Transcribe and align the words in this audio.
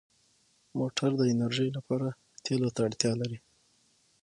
موټر 0.79 1.09
د 1.17 1.21
انرژۍ 1.33 1.69
لپاره 1.77 2.07
تېلو 2.45 2.69
ته 2.75 2.79
اړتیا 2.87 3.11
لري. 3.21 3.39